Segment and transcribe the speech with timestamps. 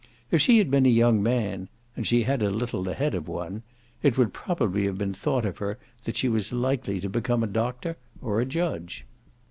[0.31, 3.27] If she had been a young man and she had a little the head of
[3.27, 3.61] one
[4.01, 7.45] it would probably have been thought of her that she was likely to become a
[7.47, 9.05] Doctor or a Judge.